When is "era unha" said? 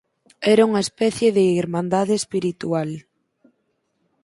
0.53-0.83